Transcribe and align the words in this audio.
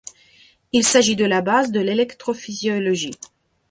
Il 0.71 0.83
s'agit 0.83 1.15
de 1.15 1.25
la 1.25 1.43
base 1.43 1.69
de 1.71 1.79
l'électrophysiologie. 1.79 3.13